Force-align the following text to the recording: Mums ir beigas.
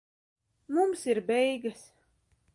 Mums 0.75 1.03
ir 1.13 1.21
beigas. 1.29 1.85